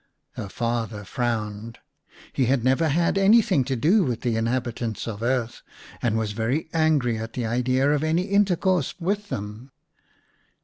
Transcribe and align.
Her 0.31 0.49
father 0.49 1.03
frowned; 1.05 1.77
he 2.33 2.45
had 2.45 2.63
never 2.63 2.87
had 2.89 3.19
any 3.19 3.39
thing 3.43 3.63
to 3.65 3.75
do 3.75 4.03
with 4.03 4.21
the 4.21 4.35
inhabitants 4.35 5.05
of 5.07 5.21
earth, 5.21 5.61
and 6.01 6.17
was 6.17 6.31
very 6.31 6.69
angry 6.73 7.19
at 7.19 7.33
the 7.33 7.45
idea 7.45 7.87
of 7.91 8.03
any 8.03 8.23
intercourse 8.23 8.99
with 8.99 9.29
them. 9.29 9.69